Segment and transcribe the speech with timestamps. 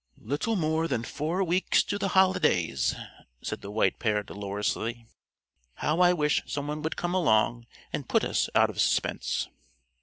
[0.17, 2.95] "Little more than four weeks to the holidays,"
[3.43, 5.05] said the White Pair dolorously.
[5.75, 9.47] "How I wish some one would come along and put us out of suspense."